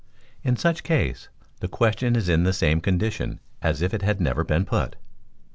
[0.41, 1.29] In such case
[1.59, 4.95] the question is in the same condition as if it had never been put.